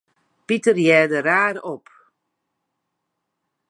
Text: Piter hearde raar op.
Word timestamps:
Piter 0.47 0.75
hearde 0.87 1.19
raar 1.27 1.55
op. 1.73 1.85